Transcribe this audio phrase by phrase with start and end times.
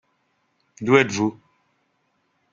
[0.81, 1.39] D'où êtes-vous?